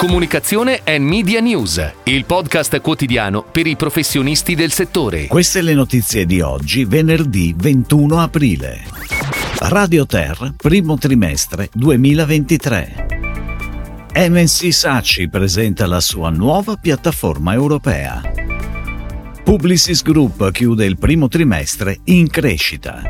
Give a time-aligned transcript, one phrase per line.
[0.00, 5.26] Comunicazione e Media News, il podcast quotidiano per i professionisti del settore.
[5.26, 8.82] Queste le notizie di oggi, venerdì 21 aprile.
[9.58, 13.08] Radio Ter, primo trimestre 2023.
[14.14, 18.22] MNC Saci presenta la sua nuova piattaforma europea.
[19.44, 23.02] Publicis Group chiude il primo trimestre in crescita.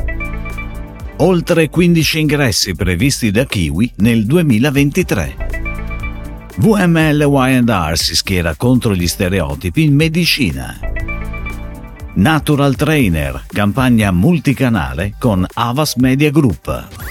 [1.18, 5.49] Oltre 15 ingressi previsti da Kiwi nel 2023.
[6.60, 10.78] VML Y&R si schiera contro gli stereotipi in medicina.
[12.16, 17.09] Natural Trainer, campagna multicanale con Avas Media Group.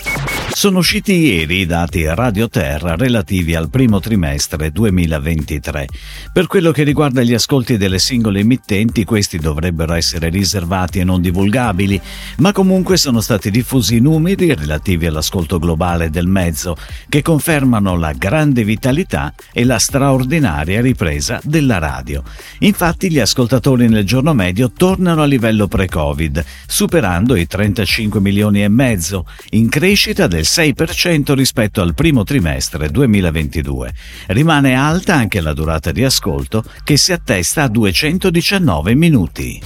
[0.59, 5.87] Sono usciti ieri i dati Radio Terra relativi al primo trimestre 2023.
[6.33, 11.21] Per quello che riguarda gli ascolti delle singole emittenti, questi dovrebbero essere riservati e non
[11.21, 12.01] divulgabili,
[12.39, 16.75] ma comunque sono stati diffusi i numeri relativi all'ascolto globale del mezzo,
[17.07, 22.21] che confermano la grande vitalità e la straordinaria ripresa della radio.
[22.59, 28.67] Infatti gli ascoltatori nel giorno medio tornano a livello pre-Covid, superando i 35 milioni e
[28.67, 33.93] mezzo, in crescita del 6% rispetto al primo trimestre 2022.
[34.29, 39.61] Rimane alta anche la durata di ascolto che si attesta a 219 minuti.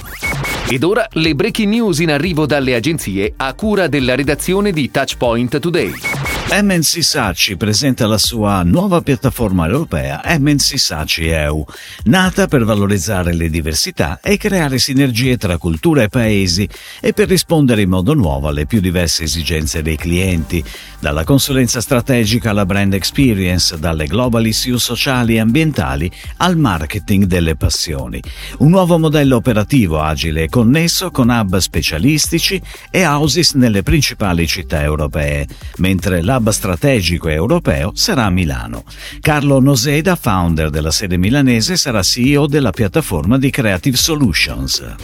[0.68, 5.58] Ed ora le breaking news in arrivo dalle agenzie a cura della redazione di Touchpoint
[5.58, 6.33] Today.
[6.62, 11.64] MNC Saci presenta la sua nuova piattaforma europea MNC Saci EU,
[12.04, 16.68] nata per valorizzare le diversità e creare sinergie tra culture e paesi
[17.00, 20.62] e per rispondere in modo nuovo alle più diverse esigenze dei clienti,
[21.00, 27.56] dalla consulenza strategica alla brand experience, dalle global issue sociali e ambientali al marketing delle
[27.56, 28.22] passioni.
[28.58, 34.80] Un nuovo modello operativo agile e connesso con hub specialistici e houses nelle principali città
[34.82, 38.84] europee, mentre l'hub hub strategico europeo sarà a Milano.
[39.20, 44.94] Carlo Noseda, founder della sede milanese, sarà CEO della piattaforma di Creative Solutions.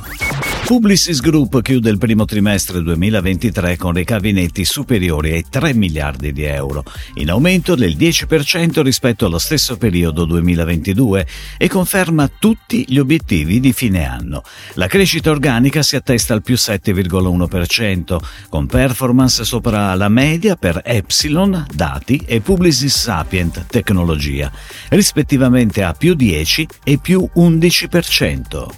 [0.70, 6.44] Publicis Group chiude il primo trimestre 2023 con ricavi netti superiori ai 3 miliardi di
[6.44, 6.84] euro,
[7.14, 11.26] in aumento del 10% rispetto allo stesso periodo 2022
[11.58, 14.44] e conferma tutti gli obiettivi di fine anno.
[14.74, 18.16] La crescita organica si attesta al più 7,1%,
[18.48, 20.82] con performance sopra la media per
[21.20, 24.50] Epsilon, dati e Publicis Sapient, tecnologia,
[24.88, 28.68] rispettivamente a più 10 e più 11%.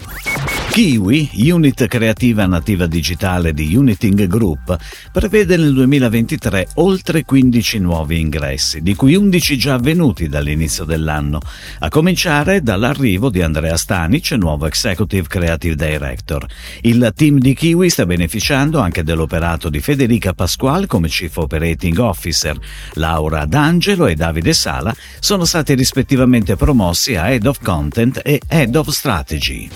[0.73, 4.77] Kiwi, unit creativa nativa digitale di Uniting Group,
[5.13, 11.41] prevede nel 2023 oltre 15 nuovi ingressi, di cui 11 già avvenuti dall'inizio dell'anno,
[11.81, 16.47] a cominciare dall'arrivo di Andrea Stanic, nuovo Executive Creative Director.
[16.81, 22.32] Il team di Kiwi sta beneficiando anche dell'operato di Federica Pasquale come Chief Operating Officer.
[22.95, 28.75] Laura D'Angelo e Davide Sala sono stati rispettivamente promossi a Head of Content e Head
[28.75, 29.71] of Strategy.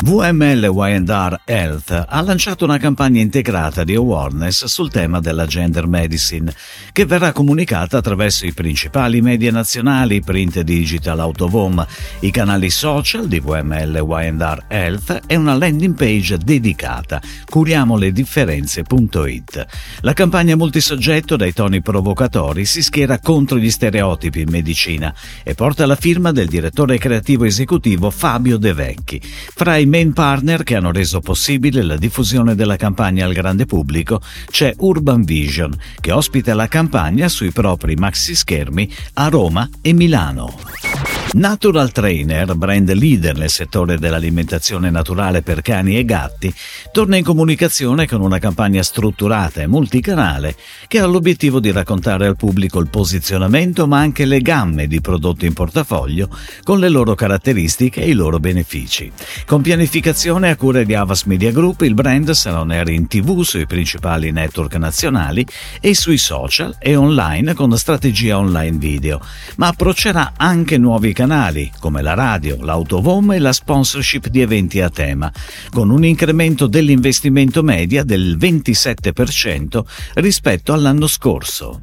[0.00, 6.54] VML Y&R Health ha lanciato una campagna integrata di awareness sul tema della gender medicine,
[6.92, 11.84] che verrà comunicata attraverso i principali media nazionali, print digital home,
[12.20, 19.66] i canali social di VML Y&R Health e una landing page dedicata curiamoledifferenze.it.
[20.02, 25.86] La campagna multisoggetto dai toni provocatori si schiera contro gli stereotipi in medicina e porta
[25.86, 29.20] la firma del direttore creativo esecutivo Fabio De Vecchi.
[29.22, 34.20] Fra i main partner che hanno reso possibile la diffusione della campagna al grande pubblico
[34.50, 41.17] c'è Urban Vision, che ospita la campagna sui propri maxi schermi a Roma e Milano.
[41.30, 46.52] Natural Trainer, brand leader nel settore dell'alimentazione naturale per cani e gatti,
[46.90, 50.56] torna in comunicazione con una campagna strutturata e multicanale
[50.86, 55.44] che ha l'obiettivo di raccontare al pubblico il posizionamento ma anche le gamme di prodotti
[55.44, 56.30] in portafoglio
[56.62, 59.12] con le loro caratteristiche e i loro benefici.
[59.44, 63.42] Con pianificazione a cura di Avas Media Group il brand sarà on air in tv
[63.42, 65.46] sui principali network nazionali
[65.78, 69.20] e sui social e online con strategia online video,
[69.56, 74.88] ma approccerà anche nuovi canali come la radio, l'autovom e la sponsorship di eventi a
[74.88, 75.32] tema,
[75.70, 79.80] con un incremento dell'investimento media del 27%
[80.14, 81.82] rispetto all'anno scorso.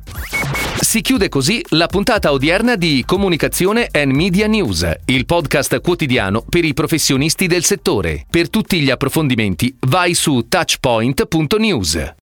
[0.80, 6.64] Si chiude così la puntata odierna di Comunicazione and Media News, il podcast quotidiano per
[6.64, 8.26] i professionisti del settore.
[8.30, 12.14] Per tutti gli approfondimenti vai su touchpoint.news.